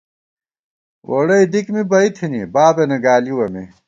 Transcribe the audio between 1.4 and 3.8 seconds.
دِک می بئ تھنی بابېنہ گالِوَہ مے